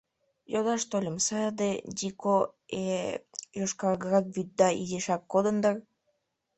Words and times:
Йодаш 0.53 0.83
тольым: 0.91 1.17
саде 1.25 1.71
дико... 1.99 2.33
э-э... 2.79 3.15
йошкаргырак 3.59 4.25
вӱдда 4.33 4.69
изишак 4.81 5.21
кодын 5.31 5.57
дыр? 5.63 5.75